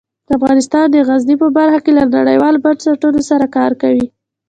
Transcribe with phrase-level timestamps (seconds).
[0.37, 4.07] افغانستان د غزني په برخه کې له نړیوالو بنسټونو سره کار کوي.